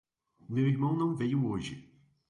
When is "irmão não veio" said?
0.67-1.45